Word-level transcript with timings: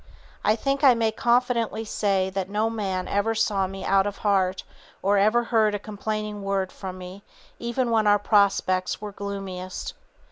I 0.43 0.55
think 0.55 0.83
I 0.83 0.95
may 0.95 1.11
confidently 1.11 1.85
say 1.85 2.31
that 2.31 2.49
no 2.49 2.71
man 2.71 3.07
ever 3.07 3.35
saw 3.35 3.67
me 3.67 3.85
out 3.85 4.07
of 4.07 4.17
heart 4.17 4.63
or 5.03 5.19
ever 5.19 5.43
heard 5.43 5.75
a 5.75 5.77
complaining 5.77 6.41
word 6.41 6.71
from 6.71 6.97
me 6.97 7.21
even 7.59 7.91
when 7.91 8.07
our 8.07 8.17
prospects 8.17 8.99
were 8.99 9.11
gloomiest. 9.11 9.93